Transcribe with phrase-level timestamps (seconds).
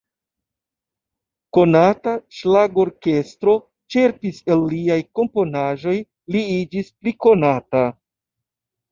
[1.57, 3.53] Konata ŝlagrorkestro
[3.95, 5.93] ĉerpis el liaj komponaĵoj,
[6.37, 7.83] li iĝis pli konata.